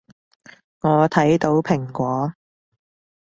[0.79, 2.33] 我睇到蘋果